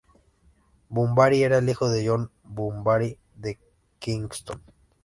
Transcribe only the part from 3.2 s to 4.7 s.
de Kensington.